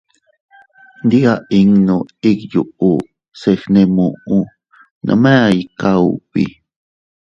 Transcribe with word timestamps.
Ndi 1.05 1.19
a 1.31 1.33
innu 1.59 1.97
iyuu 2.29 2.95
se 3.39 3.51
gne 3.61 3.81
muʼu, 3.95 4.37
nome 5.05 5.31
a 5.45 5.47
ikaa 5.61 5.99
ubi. 6.13 6.45